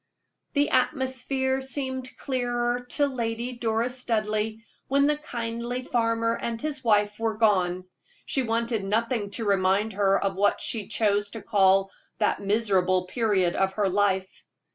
[0.53, 4.53] The atmosphere seemed clearer to Lady Doris Studleigh
[4.87, 7.85] when the kindly farmer and his wife were gone;
[8.25, 13.55] she wanted nothing to remind her of what she chose to call that miserable period
[13.55, 14.47] of her life.